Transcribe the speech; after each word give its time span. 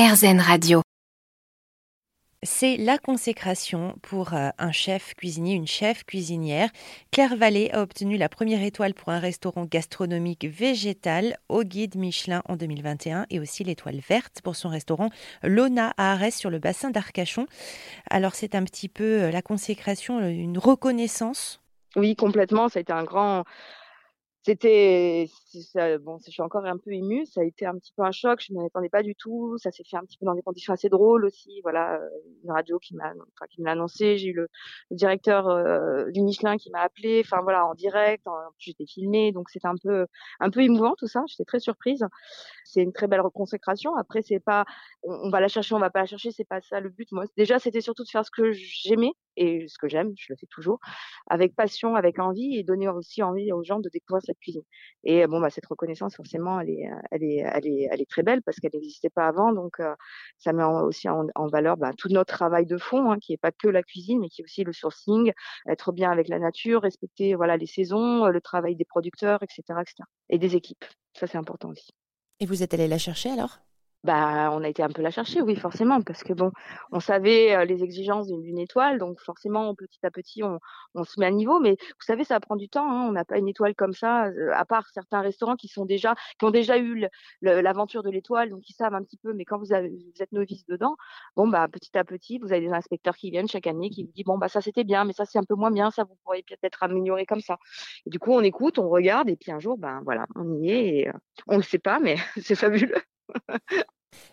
RZN 0.00 0.40
Radio. 0.40 0.80
C'est 2.42 2.78
la 2.78 2.96
consécration 2.96 3.96
pour 4.00 4.32
euh, 4.32 4.48
un 4.56 4.72
chef 4.72 5.12
cuisinier, 5.14 5.52
une 5.52 5.66
chef 5.66 6.04
cuisinière. 6.04 6.70
Claire 7.12 7.36
Vallée 7.36 7.70
a 7.74 7.82
obtenu 7.82 8.16
la 8.16 8.30
première 8.30 8.62
étoile 8.62 8.94
pour 8.94 9.10
un 9.10 9.18
restaurant 9.18 9.66
gastronomique 9.66 10.46
végétal 10.46 11.36
au 11.50 11.64
guide 11.64 11.96
Michelin 11.96 12.40
en 12.48 12.56
2021 12.56 13.26
et 13.28 13.40
aussi 13.40 13.62
l'étoile 13.62 14.00
verte 14.08 14.40
pour 14.42 14.56
son 14.56 14.70
restaurant 14.70 15.10
Lona 15.42 15.92
à 15.98 16.12
Arès 16.12 16.34
sur 16.34 16.48
le 16.48 16.58
bassin 16.58 16.88
d'Arcachon. 16.88 17.46
Alors 18.08 18.34
c'est 18.34 18.54
un 18.54 18.64
petit 18.64 18.88
peu 18.88 19.24
euh, 19.24 19.30
la 19.30 19.42
consécration, 19.42 20.26
une 20.26 20.56
reconnaissance? 20.56 21.60
Oui, 21.96 22.16
complètement. 22.16 22.70
Ça 22.70 22.78
a 22.78 22.80
été 22.80 22.92
un 22.94 23.04
grand, 23.04 23.44
c'était, 24.42 25.28
bon, 26.00 26.18
je 26.24 26.30
suis 26.30 26.40
encore 26.40 26.64
un 26.64 26.78
peu 26.78 26.92
émue. 26.92 27.26
Ça 27.26 27.42
a 27.42 27.44
été 27.44 27.66
un 27.66 27.76
petit 27.76 27.92
peu 27.94 28.02
un 28.02 28.10
choc. 28.10 28.40
Je 28.40 28.54
m'y 28.54 28.64
attendais 28.64 28.88
pas 28.88 29.02
du 29.02 29.14
tout. 29.14 29.58
Ça 29.58 29.70
s'est 29.70 29.84
fait 29.84 29.98
un 29.98 30.04
petit 30.04 30.16
peu 30.16 30.24
dans 30.24 30.34
des 30.34 30.40
conditions 30.40 30.72
assez 30.72 30.88
drôles 30.88 31.26
aussi. 31.26 31.60
Voilà, 31.62 32.00
une 32.42 32.50
radio 32.50 32.78
qui 32.78 32.94
m'a, 32.94 33.10
enfin, 33.10 33.46
qui 33.50 33.60
me 33.60 33.66
l'a 33.66 33.72
annoncé. 33.72 34.16
J'ai 34.16 34.28
eu 34.28 34.32
le, 34.32 34.48
directeur 34.90 35.48
euh, 35.48 36.10
du 36.10 36.22
Michelin 36.22 36.56
qui 36.56 36.70
m'a 36.70 36.80
appelé. 36.80 37.22
Enfin 37.22 37.42
voilà, 37.42 37.66
en 37.66 37.74
direct. 37.74 38.24
J'étais 38.58 38.86
filmée, 38.86 39.32
donc 39.32 39.50
c'était 39.50 39.68
un 39.68 39.76
peu, 39.76 40.06
un 40.40 40.50
peu 40.50 40.62
émouvant 40.62 40.94
tout 40.96 41.06
ça. 41.06 41.22
J'étais 41.26 41.44
très 41.44 41.60
surprise. 41.60 42.06
C'est 42.64 42.82
une 42.82 42.92
très 42.94 43.08
belle 43.08 43.20
reconsécration. 43.20 43.94
Après, 43.96 44.22
c'est 44.22 44.40
pas, 44.40 44.64
on, 45.02 45.28
va 45.28 45.40
la 45.40 45.48
chercher, 45.48 45.74
on 45.74 45.80
va 45.80 45.90
pas 45.90 46.00
la 46.00 46.06
chercher. 46.06 46.30
C'est 46.30 46.44
pas 46.44 46.62
ça 46.62 46.80
le 46.80 46.88
but. 46.88 47.12
Moi, 47.12 47.24
déjà, 47.36 47.58
c'était 47.58 47.82
surtout 47.82 48.04
de 48.04 48.08
faire 48.08 48.24
ce 48.24 48.30
que 48.30 48.52
j'aimais 48.52 49.12
et 49.36 49.66
ce 49.68 49.78
que 49.78 49.88
j'aime. 49.88 50.12
Je 50.16 50.26
le 50.32 50.36
fais 50.36 50.46
toujours 50.46 50.78
avec 51.28 51.54
passion, 51.54 51.94
avec 51.94 52.18
envie 52.18 52.56
et 52.56 52.62
donner 52.62 52.88
aussi 52.88 53.22
envie 53.22 53.52
aux 53.52 53.62
gens 53.62 53.80
de 53.80 53.88
découvrir 53.88 54.22
cette 54.24 54.38
cuisine. 54.38 54.62
Et 55.04 55.26
bon, 55.26 55.40
bah, 55.40 55.50
cette 55.50 55.66
reconnaissance, 55.66 56.16
forcément, 56.16 56.60
elle 56.60 56.70
est, 56.70 56.90
elle 57.10 57.22
est, 57.24 57.36
elle 57.36 57.66
est, 57.66 57.88
elle 57.90 58.00
est 58.00 58.10
très 58.10 58.22
belle 58.22 58.42
parce 58.42 58.58
qu'elle 58.58 58.72
n'existait 58.74 59.10
pas 59.10 59.26
avant. 59.26 59.52
Donc, 59.52 59.78
ça 60.38 60.52
met 60.52 60.64
aussi 60.64 61.08
en, 61.08 61.46
valeur 61.48 61.76
bah, 61.76 61.92
tout 61.96 62.08
notre 62.08 62.34
travail 62.34 62.66
de 62.66 62.78
fond, 62.78 63.10
hein, 63.10 63.18
qui 63.18 63.32
n'est 63.32 63.38
pas 63.38 63.52
que 63.52 63.68
la 63.68 63.82
cuisine, 63.82 64.20
mais 64.20 64.28
qui 64.28 64.42
est 64.42 64.44
aussi 64.44 64.64
le 64.64 64.72
sourcing, 64.72 65.32
être 65.68 65.92
bien 65.92 66.10
avec 66.10 66.28
la 66.28 66.38
nature, 66.38 66.82
respecter 66.82 67.36
les 67.58 67.66
saisons, 67.66 68.26
le 68.26 68.40
travail 68.40 68.76
des 68.76 68.84
producteurs, 68.84 69.42
etc., 69.42 69.62
etc. 69.80 69.94
Et 70.28 70.38
des 70.38 70.56
équipes. 70.56 70.84
Ça, 71.14 71.26
c'est 71.26 71.38
important 71.38 71.70
aussi. 71.70 71.90
Et 72.38 72.46
vous 72.46 72.62
êtes 72.62 72.74
allé 72.74 72.88
la 72.88 72.98
chercher 72.98 73.30
alors? 73.30 73.58
Bah, 74.04 74.50
on 74.52 74.64
a 74.64 74.68
été 74.68 74.82
un 74.82 74.88
peu 74.88 75.02
la 75.02 75.10
chercher, 75.10 75.42
oui, 75.42 75.56
forcément, 75.56 76.00
parce 76.00 76.22
que 76.22 76.32
bon, 76.32 76.52
on 76.90 77.00
savait 77.00 77.64
les 77.66 77.84
exigences 77.84 78.28
d'une 78.28 78.58
étoile, 78.58 78.98
donc 78.98 79.20
forcément, 79.20 79.74
petit 79.74 79.98
à 80.02 80.10
petit, 80.10 80.42
on, 80.42 80.58
on, 80.94 81.04
se 81.04 81.20
met 81.20 81.26
à 81.26 81.30
niveau. 81.30 81.60
Mais 81.60 81.72
vous 81.72 82.06
savez, 82.06 82.24
ça 82.24 82.40
prend 82.40 82.56
du 82.56 82.68
temps. 82.68 82.90
Hein, 82.90 83.06
on 83.08 83.12
n'a 83.12 83.24
pas 83.24 83.38
une 83.38 83.48
étoile 83.48 83.74
comme 83.74 83.92
ça, 83.92 84.30
à 84.54 84.64
part 84.64 84.88
certains 84.94 85.20
restaurants 85.20 85.56
qui 85.56 85.68
sont 85.68 85.84
déjà, 85.84 86.14
qui 86.38 86.44
ont 86.46 86.50
déjà 86.50 86.78
eu 86.78 87.06
l'aventure 87.42 88.02
de 88.02 88.10
l'étoile, 88.10 88.50
donc 88.50 88.68
ils 88.68 88.74
savent 88.74 88.94
un 88.94 89.02
petit 89.02 89.18
peu. 89.18 89.32
Mais 89.34 89.44
quand 89.44 89.58
vous, 89.58 89.72
avez, 89.72 89.88
vous 89.88 90.22
êtes 90.22 90.32
novice 90.32 90.64
dedans, 90.66 90.96
bon 91.36 91.48
bah, 91.48 91.68
petit 91.68 91.96
à 91.98 92.04
petit, 92.04 92.38
vous 92.38 92.52
avez 92.52 92.62
des 92.66 92.72
inspecteurs 92.72 93.16
qui 93.16 93.30
viennent 93.30 93.48
chaque 93.48 93.66
année, 93.66 93.90
qui 93.90 94.04
vous 94.04 94.12
disent 94.12 94.24
bon 94.24 94.38
bah 94.38 94.48
ça 94.48 94.60
c'était 94.60 94.84
bien, 94.84 95.04
mais 95.04 95.12
ça 95.12 95.24
c'est 95.26 95.38
un 95.38 95.44
peu 95.44 95.54
moins 95.54 95.70
bien, 95.70 95.90
ça 95.90 96.04
vous 96.04 96.16
pourriez 96.24 96.42
peut-être 96.42 96.82
améliorer 96.82 97.26
comme 97.26 97.40
ça. 97.40 97.58
Et 98.06 98.10
du 98.10 98.18
coup, 98.18 98.32
on 98.32 98.40
écoute, 98.42 98.78
on 98.78 98.88
regarde, 98.88 99.28
et 99.28 99.36
puis 99.36 99.52
un 99.52 99.60
jour, 99.60 99.78
ben 99.78 100.00
voilà, 100.04 100.26
on 100.36 100.62
y 100.62 100.70
est. 100.70 100.86
Et, 101.00 101.10
on 101.46 101.56
le 101.56 101.62
sait 101.62 101.78
pas, 101.78 101.98
mais 102.00 102.16
c'est 102.42 102.54
fabuleux. 102.54 103.02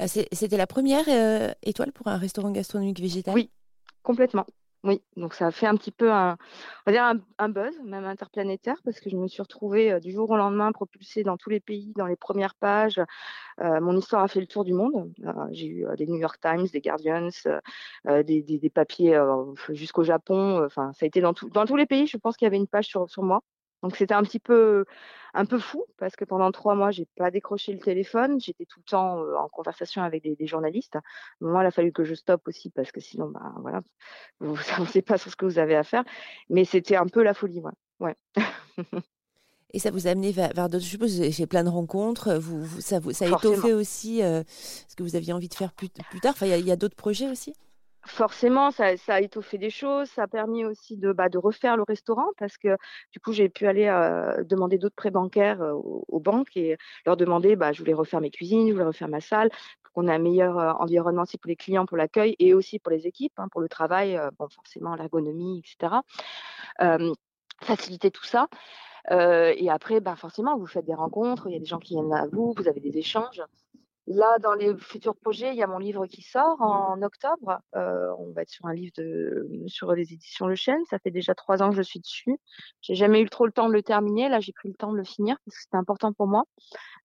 Euh, 0.00 0.06
c'était 0.06 0.56
la 0.56 0.66
première 0.66 1.04
euh, 1.08 1.52
étoile 1.62 1.92
pour 1.92 2.08
un 2.08 2.16
restaurant 2.16 2.50
gastronomique 2.50 3.00
végétal? 3.00 3.34
Oui, 3.34 3.50
complètement. 4.02 4.46
Oui, 4.82 5.02
donc 5.16 5.34
ça 5.34 5.48
a 5.48 5.50
fait 5.50 5.66
un 5.66 5.76
petit 5.76 5.90
peu 5.90 6.10
un, 6.10 6.38
buzz, 7.50 7.78
même 7.84 8.06
interplanétaire, 8.06 8.76
parce 8.82 8.98
que 8.98 9.10
je 9.10 9.16
me 9.16 9.28
suis 9.28 9.42
retrouvée 9.42 9.92
euh, 9.92 10.00
du 10.00 10.10
jour 10.10 10.30
au 10.30 10.36
lendemain 10.38 10.72
propulsée 10.72 11.22
dans 11.22 11.36
tous 11.36 11.50
les 11.50 11.60
pays, 11.60 11.92
dans 11.96 12.06
les 12.06 12.16
premières 12.16 12.54
pages. 12.54 12.98
mon 13.58 13.94
histoire 13.98 14.22
a 14.22 14.28
fait 14.28 14.40
le 14.40 14.46
tour 14.46 14.64
du 14.64 14.72
monde. 14.72 15.12
J'ai 15.50 15.66
eu 15.66 15.86
des 15.98 16.06
New 16.06 16.16
York 16.16 16.40
Times, 16.40 16.66
des 16.72 16.80
Guardians, 16.80 17.28
des, 18.06 18.72
papiers 18.74 19.22
jusqu'au 19.68 20.02
Japon. 20.02 20.64
Enfin, 20.64 20.92
ça 20.94 21.04
a 21.04 21.06
été 21.06 21.20
dans, 21.20 21.34
tous 21.34 21.76
les 21.76 21.86
pays. 21.86 22.06
Je 22.06 22.16
pense 22.16 22.38
qu'il 22.38 22.46
y 22.46 22.48
avait 22.48 22.56
une 22.56 22.66
page 22.66 22.86
sur 22.86 23.22
moi. 23.22 23.42
Donc 23.82 23.96
c'était 23.96 24.14
un 24.14 24.22
petit 24.22 24.38
peu 24.38 24.84
un 25.32 25.44
peu 25.44 25.58
fou 25.58 25.84
parce 25.96 26.16
que 26.16 26.24
pendant 26.24 26.50
trois 26.52 26.74
mois 26.74 26.90
j'ai 26.90 27.06
pas 27.16 27.30
décroché 27.30 27.72
le 27.72 27.78
téléphone, 27.78 28.40
j'étais 28.40 28.66
tout 28.66 28.80
le 28.80 28.90
temps 28.90 29.18
en 29.38 29.48
conversation 29.48 30.02
avec 30.02 30.22
des, 30.22 30.46
journalistes. 30.46 30.98
Moi, 31.40 31.62
il 31.62 31.66
a 31.66 31.70
fallu 31.70 31.92
que 31.92 32.04
je 32.04 32.14
stoppe 32.14 32.46
aussi 32.48 32.70
parce 32.70 32.90
que 32.92 33.00
sinon, 33.00 33.28
bah 33.28 33.54
voilà, 33.60 33.82
vous 34.40 34.54
n'avancez 34.70 35.02
pas 35.02 35.18
sur 35.18 35.30
ce 35.30 35.36
que 35.36 35.44
vous 35.44 35.58
avez 35.58 35.76
à 35.76 35.84
faire. 35.84 36.04
Mais 36.48 36.64
c'était 36.64 36.96
un 36.96 37.06
peu 37.06 37.22
la 37.22 37.34
folie, 37.34 37.60
ouais. 37.60 37.72
ouais. 38.00 38.16
Et 39.72 39.78
ça 39.78 39.92
vous 39.92 40.08
a 40.08 40.10
amené 40.10 40.32
vers, 40.32 40.52
d'autres. 40.68 40.84
Je 40.84 40.90
suppose 40.90 41.22
j'ai 41.22 41.46
plein 41.46 41.62
de 41.62 41.68
rencontres. 41.68 42.34
Vous, 42.34 42.80
ça, 42.80 42.98
vous, 42.98 43.12
ça 43.12 43.26
a 43.26 43.28
étoffé 43.28 43.72
aussi 43.72 44.18
ce 44.18 44.96
que 44.96 45.04
vous 45.04 45.14
aviez 45.14 45.32
envie 45.32 45.48
de 45.48 45.54
faire 45.54 45.72
plus, 45.72 45.88
plus 45.88 46.20
tard. 46.20 46.32
Enfin, 46.32 46.46
il 46.46 46.66
y, 46.66 46.72
a 46.72 46.76
d'autres 46.76 46.96
projets 46.96 47.28
aussi? 47.28 47.54
Forcément, 48.06 48.70
ça, 48.70 48.94
a 49.08 49.20
étoffé 49.20 49.58
des 49.58 49.70
choses. 49.70 50.08
Ça 50.10 50.24
a 50.24 50.26
permis 50.26 50.64
aussi 50.64 50.96
de, 50.96 51.12
bah, 51.12 51.28
de 51.28 51.38
refaire 51.38 51.76
le 51.76 51.82
restaurant 51.82 52.28
parce 52.38 52.56
que 52.56 52.76
du 53.12 53.20
coup, 53.20 53.32
j'ai 53.32 53.48
pu 53.48 53.66
aller 53.66 53.86
euh, 53.86 54.44
demander 54.44 54.78
d'autres 54.78 54.94
prêts 54.94 55.10
bancaires 55.10 55.62
euh, 55.62 55.72
aux, 55.72 56.20
banques 56.20 56.56
et 56.56 56.76
leur 57.06 57.16
demander, 57.16 57.56
bah, 57.56 57.72
je 57.72 57.78
voulais 57.80 57.94
refaire 57.94 58.20
mes 58.20 58.30
cuisines, 58.30 58.68
je 58.68 58.72
voulais 58.72 58.84
refaire 58.84 59.08
ma 59.08 59.20
salle, 59.20 59.50
qu'on 59.94 60.08
ait 60.08 60.12
un 60.12 60.18
meilleur 60.18 60.58
euh, 60.58 60.72
environnement 60.74 61.22
aussi 61.22 61.38
pour 61.38 61.48
les 61.48 61.56
clients, 61.56 61.86
pour 61.86 61.96
l'accueil 61.96 62.36
et 62.38 62.54
aussi 62.54 62.78
pour 62.78 62.90
les 62.90 63.06
équipes, 63.06 63.38
hein, 63.38 63.48
pour 63.50 63.60
le 63.60 63.68
travail, 63.68 64.20
bon, 64.38 64.48
forcément 64.48 64.94
l'ergonomie, 64.94 65.60
etc. 65.60 65.96
faciliter 67.62 68.10
tout 68.10 68.24
ça. 68.24 68.48
et 69.10 69.70
après, 69.70 70.00
bah, 70.00 70.16
forcément, 70.16 70.56
vous 70.58 70.66
faites 70.66 70.86
des 70.86 70.94
rencontres, 70.94 71.48
il 71.48 71.52
y 71.52 71.56
a 71.56 71.60
des 71.60 71.66
gens 71.66 71.78
qui 71.78 71.94
viennent 71.94 72.12
à 72.12 72.26
vous, 72.26 72.54
vous 72.56 72.68
avez 72.68 72.80
des 72.80 72.96
échanges. 72.98 73.42
Là, 74.12 74.38
dans 74.40 74.54
les 74.54 74.76
futurs 74.76 75.14
projets, 75.14 75.50
il 75.52 75.56
y 75.56 75.62
a 75.62 75.68
mon 75.68 75.78
livre 75.78 76.04
qui 76.08 76.20
sort 76.20 76.60
en 76.60 77.00
octobre. 77.00 77.60
Euh, 77.76 78.12
on 78.18 78.32
va 78.32 78.42
être 78.42 78.50
sur 78.50 78.66
un 78.66 78.74
livre 78.74 78.90
de, 78.98 79.48
sur 79.68 79.92
les 79.92 80.12
éditions 80.12 80.48
Le 80.48 80.56
Chêne. 80.56 80.80
Ça 80.90 80.98
fait 80.98 81.12
déjà 81.12 81.32
trois 81.36 81.62
ans 81.62 81.70
que 81.70 81.76
je 81.76 81.82
suis 81.82 82.00
dessus. 82.00 82.36
J'ai 82.80 82.96
jamais 82.96 83.20
eu 83.20 83.28
trop 83.30 83.46
le 83.46 83.52
temps 83.52 83.68
de 83.68 83.72
le 83.72 83.84
terminer. 83.84 84.28
Là, 84.28 84.40
j'ai 84.40 84.52
pris 84.52 84.68
le 84.68 84.74
temps 84.74 84.90
de 84.90 84.96
le 84.96 85.04
finir 85.04 85.36
parce 85.44 85.58
que 85.58 85.62
c'était 85.62 85.76
important 85.76 86.12
pour 86.12 86.26
moi. 86.26 86.42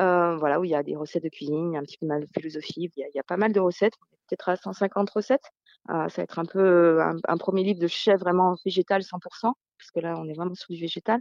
Euh, 0.00 0.36
voilà, 0.38 0.58
où 0.58 0.64
il 0.64 0.70
y 0.70 0.74
a 0.74 0.82
des 0.82 0.96
recettes 0.96 1.24
de 1.24 1.28
cuisine, 1.28 1.76
un 1.76 1.82
petit 1.82 1.98
peu 1.98 2.06
de 2.06 2.26
philosophie. 2.34 2.90
Il 2.96 3.10
y 3.14 3.18
a, 3.18 3.22
pas 3.24 3.36
mal 3.36 3.52
de 3.52 3.60
recettes, 3.60 3.94
peut-être 4.26 4.48
à 4.48 4.56
150 4.56 5.10
recettes. 5.10 5.50
Euh, 5.90 6.08
ça 6.08 6.16
va 6.16 6.22
être 6.22 6.38
un 6.38 6.46
peu 6.46 7.02
un, 7.02 7.16
un, 7.28 7.36
premier 7.36 7.62
livre 7.62 7.78
de 7.78 7.88
chef 7.88 8.20
vraiment 8.20 8.56
végétal 8.64 9.02
100%, 9.02 9.20
parce 9.42 9.90
que 9.94 10.00
là, 10.00 10.14
on 10.16 10.26
est 10.28 10.34
vraiment 10.34 10.54
sur 10.54 10.72
du 10.72 10.80
végétal. 10.80 11.20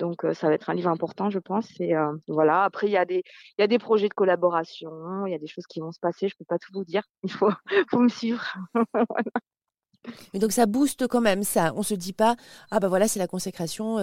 Donc 0.00 0.26
ça 0.32 0.48
va 0.48 0.54
être 0.54 0.70
un 0.70 0.74
livre 0.74 0.90
important, 0.90 1.30
je 1.30 1.38
pense. 1.38 1.68
Et 1.78 1.92
voilà. 2.26 2.64
Après, 2.64 2.88
il 2.88 2.92
y 2.92 2.96
a 2.96 3.04
des, 3.04 3.22
il 3.58 3.60
y 3.60 3.62
a 3.62 3.66
des 3.66 3.78
projets 3.78 4.08
de 4.08 4.14
collaboration, 4.14 5.26
il 5.26 5.30
y 5.30 5.34
a 5.34 5.38
des 5.38 5.46
choses 5.46 5.66
qui 5.66 5.80
vont 5.80 5.92
se 5.92 6.00
passer. 6.00 6.28
Je 6.28 6.36
peux 6.36 6.44
pas 6.44 6.58
tout 6.58 6.72
vous 6.72 6.84
dire. 6.84 7.02
Il 7.22 7.30
faut, 7.30 7.50
faut 7.90 8.00
me 8.00 8.08
suivre. 8.08 8.44
Mais 10.32 10.40
donc 10.40 10.50
ça 10.50 10.64
booste 10.64 11.06
quand 11.06 11.20
même 11.20 11.42
ça. 11.42 11.72
On 11.76 11.82
se 11.82 11.94
dit 11.94 12.14
pas 12.14 12.34
ah 12.70 12.80
bah 12.80 12.88
voilà 12.88 13.06
c'est 13.06 13.18
la 13.18 13.26
consécration. 13.26 13.98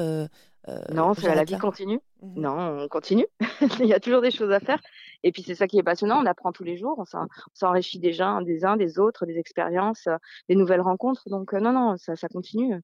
non, 0.94 1.14
c'est 1.16 1.34
la 1.34 1.44
vie 1.44 1.58
continue. 1.58 2.00
Mmh 2.22 2.42
non, 2.42 2.84
on 2.84 2.88
continue. 2.88 3.26
il 3.80 3.88
y 3.88 3.94
a 3.94 4.00
toujours 4.00 4.22
des 4.22 4.30
choses 4.30 4.52
à 4.52 4.60
faire. 4.60 4.80
Et 5.24 5.32
puis 5.32 5.42
c'est 5.42 5.56
ça 5.56 5.66
qui 5.66 5.80
est 5.80 5.84
passionnant. 5.84 6.22
On 6.22 6.26
apprend 6.28 6.52
tous 6.52 6.64
les 6.64 6.78
jours. 6.78 7.00
On 7.00 7.28
s'enrichit 7.56 7.98
des 7.98 8.22
uns, 8.22 8.44
des 8.44 8.64
uns, 8.64 8.78
des 8.78 9.00
autres, 9.00 9.26
des 9.26 9.40
expériences, 9.40 10.08
des 10.50 10.56
nouvelles 10.56 10.82
rencontres. 10.82 11.28
Donc 11.30 11.54
non, 11.54 11.72
non, 11.72 11.98
ça, 11.98 12.16
ça 12.16 12.28
continue. 12.28 12.76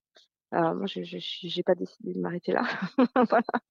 Moi, 0.54 0.86
je 0.86 1.00
n'ai 1.00 1.64
pas 1.64 1.76
décidé 1.76 2.14
de 2.14 2.20
m'arrêter 2.20 2.54
là. 2.54 2.64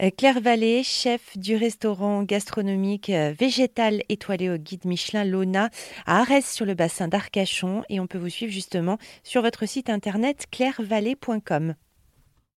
Euh, 0.00 0.10
Claire 0.16 0.40
Vallée, 0.40 0.84
chef 0.84 1.36
du 1.36 1.56
restaurant 1.56 2.22
gastronomique 2.22 3.10
euh, 3.10 3.32
végétal 3.36 4.04
étoilé 4.08 4.48
au 4.48 4.56
guide 4.56 4.84
Michelin 4.84 5.24
Lona 5.24 5.70
à 6.06 6.20
Arès 6.20 6.48
sur 6.48 6.66
le 6.66 6.74
bassin 6.74 7.08
d'Arcachon 7.08 7.82
et 7.88 7.98
on 7.98 8.06
peut 8.06 8.18
vous 8.18 8.28
suivre 8.28 8.52
justement 8.52 8.98
sur 9.24 9.42
votre 9.42 9.66
site 9.66 9.90
internet 9.90 10.46
clairevallée.com. 10.52 11.74